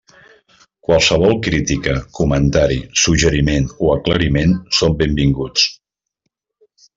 Qualsevol 0.87 1.35
crítica, 1.47 1.93
comentari, 2.19 2.79
suggeriment 3.03 3.69
o 3.89 3.93
aclariment 3.97 4.57
són 4.79 4.97
benvinguts. 5.05 5.69